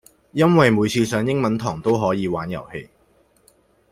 [0.31, 2.89] 因為每次上英文堂都可以玩遊戲